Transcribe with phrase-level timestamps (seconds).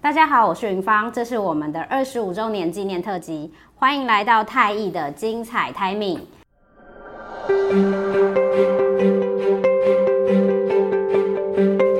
[0.00, 6.20] 大家好，我是云芳，这是我们的二十五周年纪念特辑，欢迎来到太艺的精彩 Timing。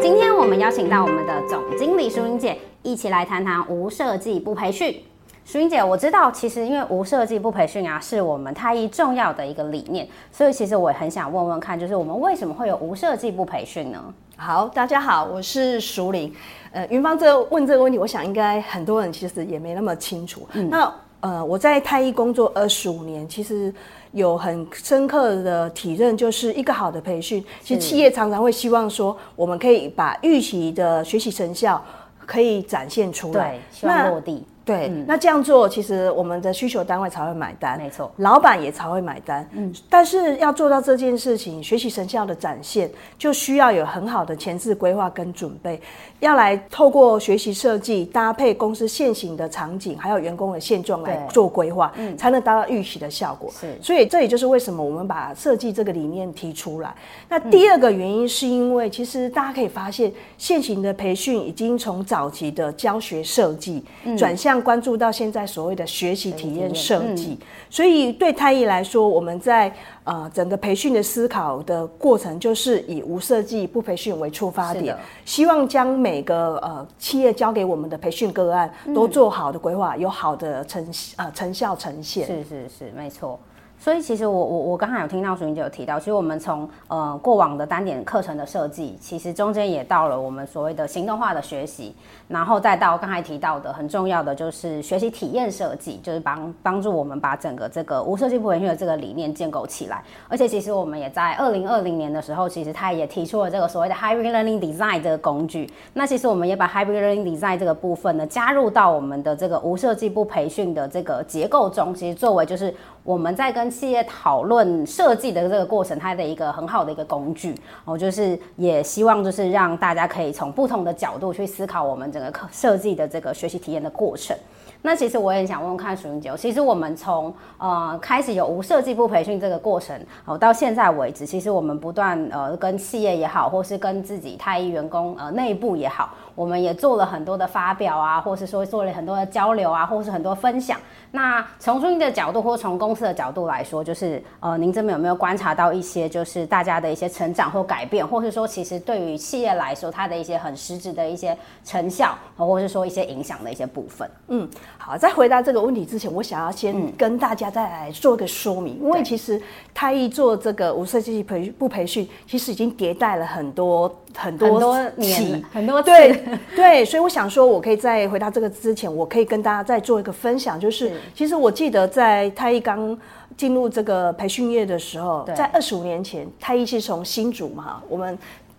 [0.00, 5.02] 今天我们邀请到我们的总经理淑英姐，一起来谈谈无设计不培训。
[5.50, 13.98] 淑英姐，我知道，其实因为无设计不培训啊，是我们太医重要的一个理念，所以其实我也很想问问看，就是我们为什么会有无设计不培训呢？
[14.36, 16.30] 好，大家好，我是淑玲。
[16.70, 20.46] 呃，云芳这问这个问题，我想应该很多人其实也没那么清楚。
[20.52, 23.72] 嗯、那呃，我在太医工作二十五年，其实
[24.12, 31.82] 有很深刻的体认，就是一个好的培训，其实企业常常会希望说，我们可以把预期的学习成效
[32.26, 34.44] 可以展现出来，对，希望落地。
[34.68, 39.48] 对，嗯、那这样做其实我们的需求单位才会买单，没错，老板也才会买单。
[39.52, 45.80] 嗯，但是要做到这件事情，学习成效的展现，就需要有很好的前置规划跟准备，
[46.20, 53.50] 要来透过学习设计搭配公司现行的场景，还有员工的现状来做规划，嗯，才能达到预期的效果。
[53.58, 56.94] 是，所以这也就是为什么我们把设计这个理念提出来。
[57.26, 63.82] 那第二个原因是因为，其实大家可以发现，现行的培训已经从早期的教学设计
[64.18, 64.57] 转向。
[64.60, 69.72] 关注到现在所谓的学习体验设计，所以对太医来说，我们在
[70.04, 80.86] 呃整个培训的思考的过程，就是以无设计不培训为出发点，希望将每个呃企业交给我们的培训个案都做好的规划，有好的成
[81.16, 82.26] 呃成效呈现。
[82.26, 83.38] 是是是，没错。
[83.80, 91.94] 所以其实我我我刚才有听到淑英姐有提到，其实我们从呃过往的单点课程的设计，其实中间也到了我们所谓的行动化的学习，
[92.26, 100.02] 然后再到刚才提到的很重要的就是学习体验设计，就是帮帮助我们把整个这个无设计不培训的这个理念建构起来。
[100.28, 105.70] 而且其实我们也在二零二零年的时候，其实他也提出了这个所谓的 Hybrid Learning Design 这个工具。
[105.94, 112.74] 那其实我们也把 Hybrid Learning Design 这个部分呢加入到我们的这个无设计不培训的这个结构中，其实作为就是。
[113.04, 117.54] 我们在跟企业讨论设计的这个过程，它的一个很好的一个工具，
[117.84, 124.36] 我就是也希望就是让大家可以从不同的角度去思考我们整个设计的这个学习体验的过程。
[124.80, 140.78] 那其实我也想问问看淑英姐，其实我们从呃开始有无设计不培训这个过程，哦到现在为止，其实我们不断呃跟企业也好，或是跟自己太毅员工呃内部也好，我们也做了很多的发表啊，或是说做了很多的交流啊，或是很多分享。
[141.10, 154.08] 那从淑英的角度，或从公司的角度来说，就是呃，您这边有没有观察到一些，就是大家的一些成长或改变，或是说，其实对于企业来说，它的一些很实质的一些成效，或是说一些影响的一些部分？
[154.28, 159.42] 嗯，好，在回答这个问题之前，我想要先跟大家再来做一个说明，嗯、因为其实
[159.74, 166.12] 太一做这个无设计培不培训，其实已经迭代了很多很多很多年，很多次对
[166.56, 170.92] 对，所以我想说，我可以在回答这个之前，我可以跟大家再做一个分享，就是。
[171.14, 172.96] 其实我记得在太一刚
[173.36, 178.16] 进入这个培训业的时候，在二十五年前，太一是从新竹嘛，我们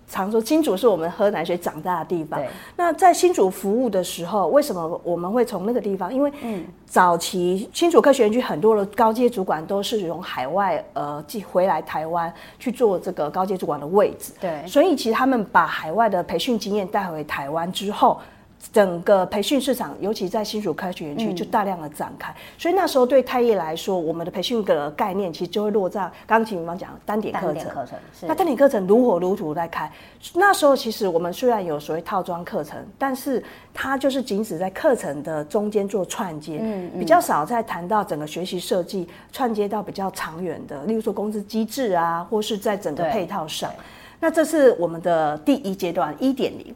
[0.10, 2.42] 常说新竹是我们喝奶水长大的地方。
[2.76, 6.14] 那在新竹服务的时候，为什么我们会从那个地方？
[6.14, 6.32] 因为
[6.86, 14.34] 早期新竹科学园区很多的高阶主管都是从海外呃寄回来台湾去做这个高阶主管的位置。
[14.42, 18.20] 对，所以其实他们把海外的培训经验带回台湾之后。
[18.74, 22.30] 整个培训市场，尤其在新竹科学园区，就大量的展开。
[22.32, 27.48] 嗯、所以那时候对太业来说，我们的培训的概念其实就会落在刚刚请云芳讲单点课程。
[27.48, 28.26] 单点课程是。
[28.28, 29.90] 那单点课程如火如荼在开。
[30.34, 33.42] 那时候其实我们虽然有所谓套装课程，但是
[33.74, 43.72] 它就是仅止在课程的中间做串接，嗯，嗯比较少在谈到整个学习设计串接到比较长远的，例如说工资机制啊，或是在整个配套上。
[44.20, 46.76] 那这是我们的第一阶段一点零。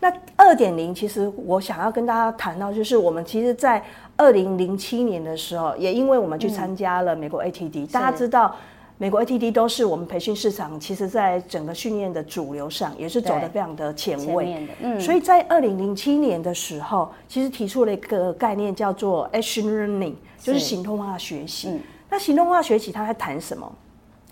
[0.00, 3.82] 那二点零，其实我想要跟大家谈到，就是我们其实，在
[4.16, 8.54] 二零零七年的时候，也因为我们去参加了美国 ATD，嗯，大家知道，
[8.98, 14.68] 美国 ATD 都是我们培训市场，其实在整个训练的主流上，也是走得非常的前卫。
[14.80, 21.68] 嗯，所以在二零零七年的时候，其实提出了一个概念，叫做 Action Learning，就是行动化学习。
[21.70, 21.80] 嗯，
[22.10, 23.70] 那行动化学习，它在谈什么？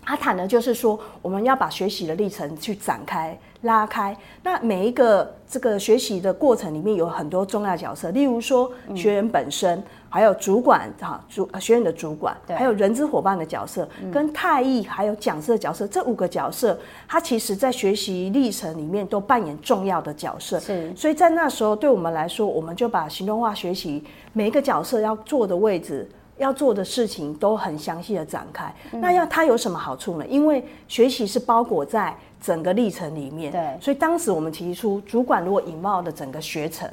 [0.05, 4.15] 他谈的就是说，我们要把学习的历程去展开、拉开。
[4.43, 16.77] 那每一个这个学习的过程里面有很多重要角色，例如说学员本身，还有主管哈主学员的主管，还有人资伙伴的角色，跟太艺还有讲师的角色，这五个角色，
[17.07, 20.59] 他其实在学习历程里面都扮演重要的角色。
[20.59, 24.03] 是，所以在那时候对我们来说，我们就把行动化学习
[24.33, 26.07] 每一个角色要做的位置。
[26.37, 30.25] 要做的事情都很详细的展开，嗯、那要它有什么好处呢？
[30.27, 36.89] 因为学习是包裹在整个历程里面，对，所以当时我们提出，主管如果引爆的整个学程，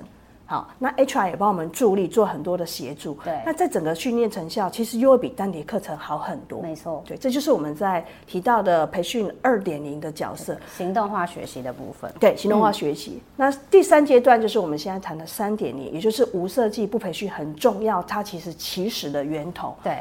[0.47, 3.15] 好，那 HR 也帮我们助力，做很多的协助。
[3.25, 6.61] 对，那在整个训练成效，其实又会比单节课程好很多。
[6.61, 12.13] 没错，对，这就是我们在提到的培训二点零的角色，行动化学习的部分。
[12.21, 13.13] 对，行动化学习。
[13.13, 19.75] 嗯、那第三阶段就是我们现在谈的三点零，也就是无设计不培训很重要，它其实起始的源头。
[19.83, 19.99] 对。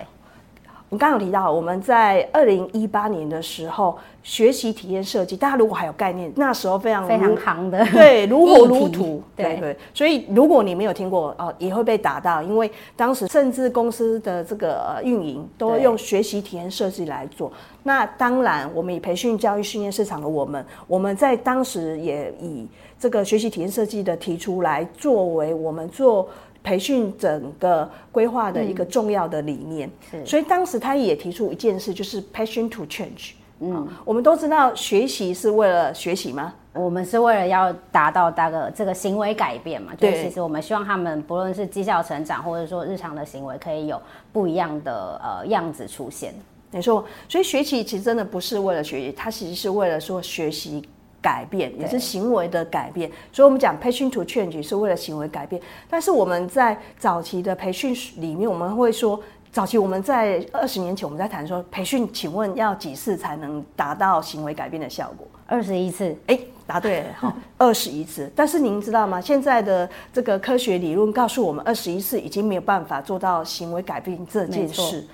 [0.91, 9.77] 我刚刚有提到，我们在二零一八年的时候，学习体验设计，大家如果还有概念，那时候非常非常夯的， 对，如火如荼，对对。
[9.93, 17.49] 所以如果你没有听过哦，也会被打到，因为当时甚至公司的这个运营都用学习体验设计来做。
[17.83, 22.67] 那当然，我们以培训教育训练市场的我们，我们在当时也以
[22.99, 26.27] 这个学习体验设计的提出来作为我们做。
[26.63, 33.31] 培训整个规划的一个重要的理念，嗯、所以当时他也提出一件事，就是 passion to change。
[33.59, 36.53] 嗯，我们都知道学习是为了学习吗？
[36.73, 39.91] 我们是为了要达到大个这个行为改变嘛？
[39.99, 46.33] 对，其实我们希望他们不论是绩效成长，或者说日常的行为，可以有不一样的呃样子出现。
[46.71, 50.81] 没错，所以学习其实真的不是为了学习，它其实是为了说学习。
[51.21, 55.61] 改变也是行为的改变，所以我们讲 passion to change 是为了行为改变。
[55.87, 59.21] 但是我们在早期的培训里面，我们会说，
[59.51, 65.27] 早期我们在二十年前我们在谈说培训，请问要几次才能达到行为改变的效果？
[65.45, 66.17] 二十一次。
[66.25, 68.31] 哎，答对了，好， 二十一次。
[68.35, 69.21] 但是您知道吗？
[69.21, 75.05] 现在的这个科学理论告诉我们，二十一次已经没有办法做到行为改变这件事。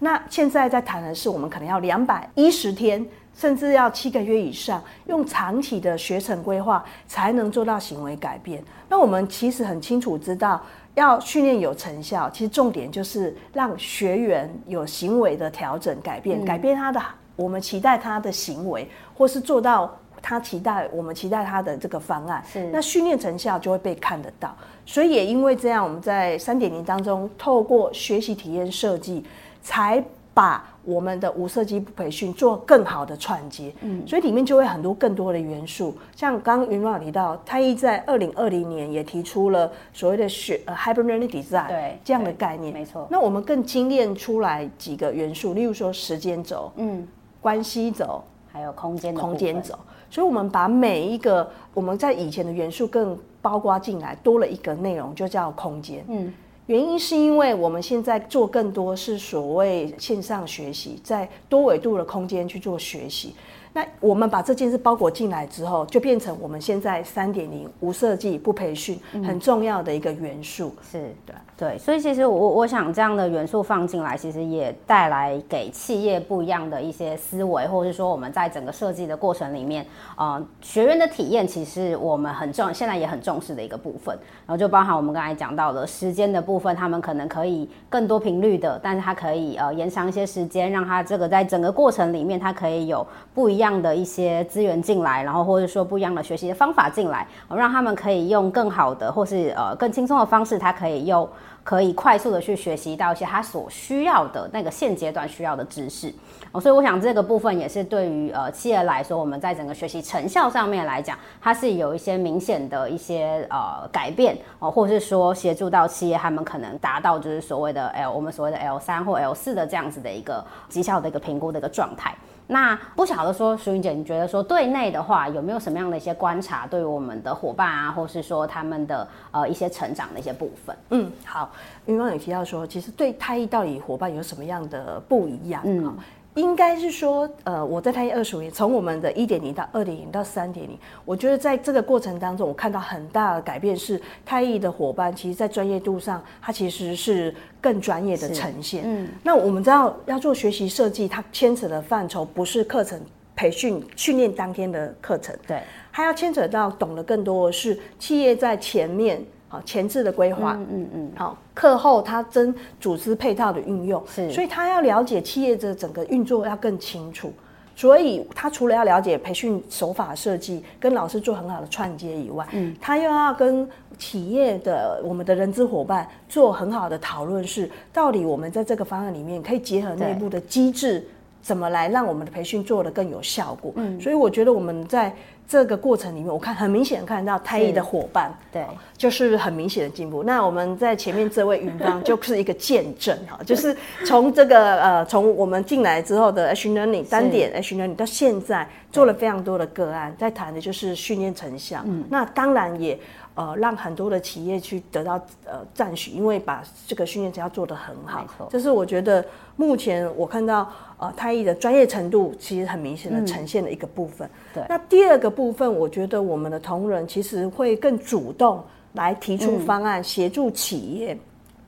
[0.00, 3.06] 那现在在谈的是，我们可能要两百一十天。
[3.34, 8.62] 甚至要七个月以上，用长期的学程规划才能做到行为改变。
[8.88, 10.62] 那我们其实很清楚知道，
[10.94, 17.00] 要训练有成效，其实重点就是让学员有行为的调整、改变，嗯、改变他的
[17.36, 19.92] 我们期待他的行为，或是做到
[20.22, 22.42] 他期待我们期待他的这个方案。
[22.50, 24.56] 是，那训练成效就会被看得到。
[24.86, 29.24] 所以也因为这样，我们在三点零当中，透过学习体验设计，
[29.60, 30.02] 才
[30.34, 43.06] 把我们的无设计不培训做更好的串接，嗯，所以里面就会很多更多的元素，像刚刚云龙提到，他一在二零二零年也提出了所谓的学呃 hybrid learning design，对这样的概念，没错。
[43.08, 47.06] 那我们更精炼出来几个元素，例如说时间轴，嗯，
[47.40, 48.20] 关系轴，
[48.52, 49.74] 还有空间空间轴，
[50.10, 56.32] 所以我们把每一个我们在以前的元素更包括进来，多了一个内容，就叫空间，嗯。
[56.66, 63.34] 原因是因为我们现在做更多是所谓线上学习，在多维度的空间去做学习。
[63.74, 70.74] 那我们把这件事包裹进来之后，就变成我们现在三点零无设计不培训很重要的一个元素。
[70.90, 71.34] 是的。
[71.56, 79.86] 对，所以其实我我想这样的元素放进来，其实也带来给企业不一样的一些思维，或者是说我们在整个设计的过程里面，
[80.16, 84.18] 呃，学员的体验其实我们很重，现在也很重视的一个部分。
[84.44, 101.28] 然后就包含我们刚才讲到的时间的部分，他们可能可以更多频率的，但是他可以呃延长一些时间，让他这个在整个过程里面，他可以有不一样的一些资源进来，然后或者说不一样的学习的方法进来，让他们可以用更好的或是呃更轻松的方式，他可以用。
[101.62, 106.12] 可以快速的去学习到一些他所需要的那个现阶段需要的知识
[106.52, 122.14] 哦，所以我想这个部分也是对于呃企业来说，我们在整个学习成效上面来讲，它是有一些明显的一些呃改变哦，或者是说协助到企业他们可能达到就是所谓的 L 我们所谓的 L 三或 L 四的这样子的一个绩效的一个评估的一个状态。
[122.46, 130.76] 那不晓得说，淑云姐，你觉得说对内的话，有没有什么样的一些观察，对于我们的伙伴啊，或是说他们的呃一些成长的一些部分？
[130.90, 131.50] 嗯，好，
[131.86, 135.62] 云芳有提到说，其实对太医到底伙伴有什么样的不一样？
[135.64, 135.96] 嗯。
[136.34, 148.82] 应该是说，呃，我在太毅二十五年，从我们的一点零到二点零到三点零，我觉得在这个过程当中，我看到很大的改变是太艺的伙伴，其实在专业度上，它其实是更专业的呈现。
[148.84, 153.00] 嗯，那我们知道要做学习设计，它牵扯的范畴不是课程
[153.36, 155.62] 培训训练当天的课程，对，
[155.92, 159.24] 它要牵扯到懂得更多的是企业在前面。
[159.64, 167.32] 前置的规划，嗯嗯嗯，好，课后他真组织配套的运用，是，所以他要了解企业的整个运作要更清楚，
[167.74, 173.68] 所以他除了要了解培训手法设计，跟老师做很好的串接以外，嗯，他又要跟
[173.98, 181.06] 企业的我们的人资伙伴做很好的讨论，是到底我们在这个方案里面可以结合内部的机制，
[181.42, 183.72] 怎么来让我们的培训做得更有效果？
[183.76, 185.14] 嗯，所以我觉得我们在。
[185.46, 188.64] 这个过程里面，我看很明显看到胎艺的伙伴，对，
[188.96, 190.22] 就是很明显的进步。
[190.24, 201.82] 那我们在前面这位云芳就是一个见证哈， 就是从这个呃，从我们进来之后的 H learning 单点 H learning 到现在做了非常多的个案，在谈的就是训练成效。
[201.84, 202.98] 嗯，那当然也
[203.34, 205.14] 呃让很多的企业去得到
[205.44, 208.48] 呃赞许，因为把这个训练要做得很好。
[208.50, 209.24] 这是我觉得
[209.56, 214.28] 目前我看到呃太医的专业程度其实很明显的呈现的一个部分。
[214.52, 218.62] 对、嗯，那第二个部分，我觉得我们的同仁其实会更主动
[218.92, 221.16] 来提出方案，嗯、协助企业。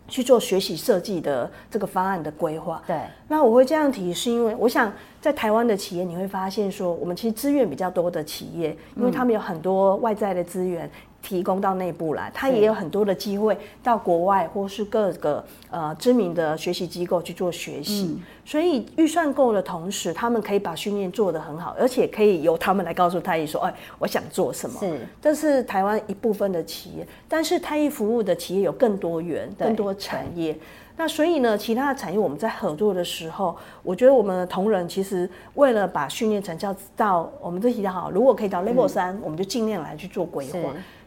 [0.08, 2.80] 去做学习设计的这个方案的规划。
[2.87, 2.96] 对，
[3.26, 10.88] 那我会这样提，是因为我想在台湾的企业，你会发现说，我们其实资源比较多的企业，因为他们有很多外在的资源。
[11.23, 18.14] 提供到内部来，他也有很多的机会到国外或是各个呃知名的学习机构去做学习。
[18.16, 30.56] 嗯、所以预算够的同时，他们可以把训练做得很好，而且可以由他们来告诉太医说：“哎，我想做什么。”是，这是台湾一部分的企业，但是太医服务的企业有更多元、更多产业。
[30.98, 40.58] 那所以呢，其他的产业我们在合作的时候，我觉得我们的同仁其实为了把训练成效到我们这提到好，如果可以到 Level 三、嗯，我们就尽量来去做规划。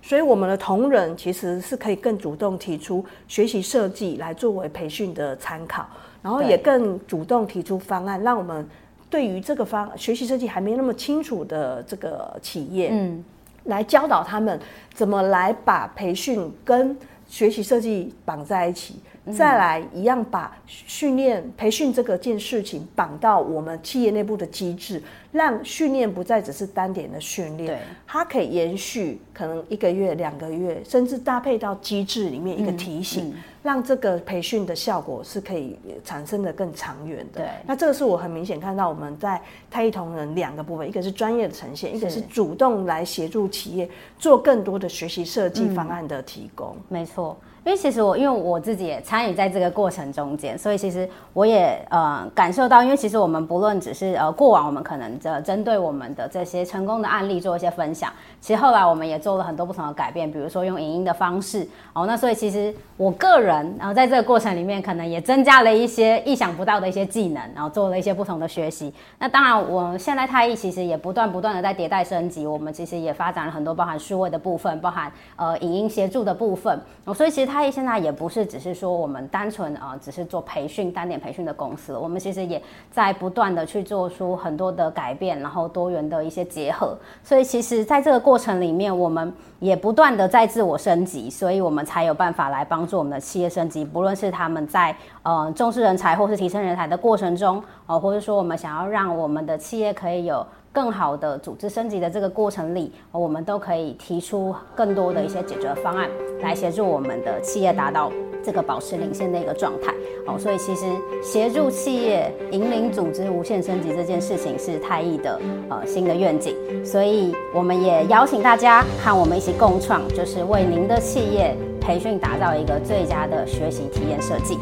[0.02, 5.86] 所以我们的同仁其实是可以更主动提出学习设计来作为培训的参考，
[6.22, 8.66] 然后也更主动提出方案，让我们
[9.10, 13.26] 对于这个方学习设计还没那么清楚的这个企业，嗯，
[13.66, 14.58] 来教导他们
[14.94, 16.96] 怎么来把培训跟
[17.28, 19.00] 学习设计绑在一起。
[19.34, 37.42] 再来一样把训练培训这个件事情绑到我们企业内部的机制，让训练不再只是单点的训练，它可以延续可能一个月、两个月，甚至搭配到机制里面一个提醒，让这个培训的效果是可以产生的更长远的。
[37.42, 46.76] 对，那这个是我很明显看到我们在太一同仁两个部分，一个是专业的呈现，一个是主动来协助企业做更多的学习设计方案的提供。
[46.88, 47.38] 没错。
[47.70, 58.12] 因为其实我因为我自己也参与在这个过程中间，所以其实我也呃感受到，因为其实我们不论只是呃过往我们可能的针对我们的这些成功的案例做一些分享，
[58.42, 68.92] 其实后来我们也做了很多不同的改变，比如说用影音的方式哦，那所以其实我个人然后在这个过程里面可能也增加了一些意想不到的一些技能，然后做了一些不同的学习。
[69.20, 77.59] 那当然我现在太毅其实也不断不断的在迭代升级，我们其实也发展了很多包含数位的部分，包含呃影音协助的部分哦，所以其实。
[77.60, 86.98] 太毅现在也不是只是说我们单纯啊，只是做培训单点培训的公司，我们其实也在不断的去做出很多的改变，然后多元的一些结合。
[87.22, 93.84] 所以其实在这个过程里面，我们也不断的在自我升级，所以我们才有办法来帮助我们的企业升级。
[93.84, 100.48] 不论是他们在呃重视人才或是提升人才的过程中，哦，或者说我们想要让我们的企业可以有。
[100.72, 106.10] 更好的组织升级的这个过程里，我们都可以提出更多的一些解决方案，
[106.42, 108.12] 来协助我们的企业达到
[108.44, 109.94] 这个保持领先的一个状态。
[110.28, 110.86] 哦，所以其实
[111.24, 124.58] 协助企业引领组织无限升级这件事情是太毅的呃新的愿景，所以我们也邀请大家和我们一起共创，就是为您的企业培训打造一个最佳的学习体验设计。